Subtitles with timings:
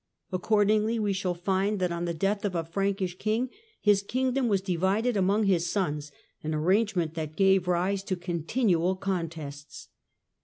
[0.31, 4.59] Accordingly we shall find that on the death of a Frankish king his kingdom was
[4.59, 6.11] divided among his sons—
[6.43, 9.89] an arrangement that gave rise to continual con tests.